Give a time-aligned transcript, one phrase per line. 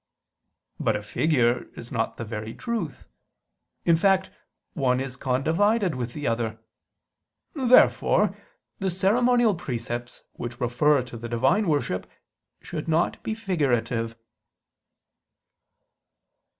[0.79, 3.05] But a figure is not the very truth:
[3.85, 4.31] in fact
[4.73, 6.59] one is condivided with the other.
[7.53, 8.35] Therefore
[8.79, 12.09] the ceremonial precepts, which refer to the Divine worship,
[12.63, 14.15] should not be figurative.